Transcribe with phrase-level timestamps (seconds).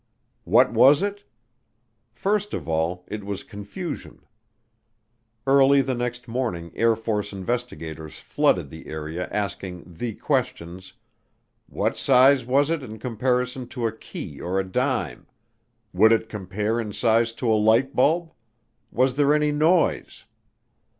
[0.45, 1.25] What was it?
[2.11, 4.25] First of all it was confusion.
[5.45, 10.93] Early the next morning Air Force investigators flooded the area asking the questions:
[11.69, 15.27] "What size was it in comparison to a key or a dime?"
[15.93, 18.31] "Would it compare in size to a light bulb?"
[18.91, 20.25] "Was there any noise?"